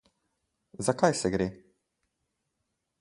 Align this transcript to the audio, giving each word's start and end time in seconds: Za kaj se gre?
Za 0.87 0.95
kaj 1.03 1.13
se 1.19 1.31
gre? 1.35 1.49